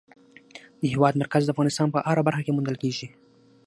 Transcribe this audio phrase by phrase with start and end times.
[0.79, 3.07] د هېواد مرکز د افغانستان په هره برخه کې موندل کېږي.